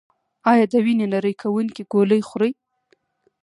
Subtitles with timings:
[0.51, 2.51] ایا د وینې نری کوونکې ګولۍ خورئ؟